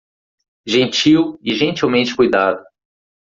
[0.65, 2.63] Gentil e gentilmente cuidado